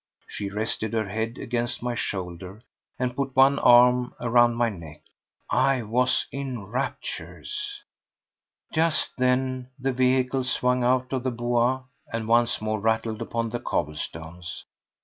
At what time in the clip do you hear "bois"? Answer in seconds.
11.29-11.83